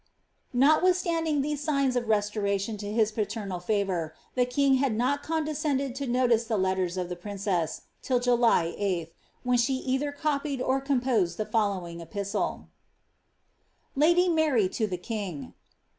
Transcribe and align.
Notwithstanding 0.55 1.41
these 1.43 1.61
signs 1.61 1.95
of 1.95 2.07
restoration 2.07 2.75
to 2.77 2.91
his 2.91 3.11
paternal 3.11 3.59
favour, 3.59 4.15
the 4.33 4.47
king 4.47 4.77
had 4.81 4.95
not 4.95 5.21
condescended 5.21 5.93
to 5.93 6.07
notice 6.07 6.45
the 6.45 6.57
letters 6.57 6.97
of 6.97 7.07
the 7.07 7.15
princess, 7.15 7.81
till 8.01 8.19
July 8.19 8.73
Sthy 8.75 9.11
when 9.43 9.59
she 9.59 9.75
either 9.75 10.11
copied 10.11 10.59
or 10.59 10.81
composed 10.81 11.37
the 11.37 11.45
following 11.45 12.01
epistle:— 12.01 12.69
<*Lu>T 13.95 14.27
Mabt 14.29 14.71
to 14.73 14.87
thx 14.87 15.01
Kiire. 15.03 15.53